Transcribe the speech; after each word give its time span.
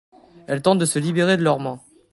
Elle 0.47 0.63
tente 0.63 0.79
de 0.79 0.85
se 0.85 0.97
libérer 0.97 1.37
de 1.37 1.43
leurs 1.43 1.59
mains. 1.59 1.79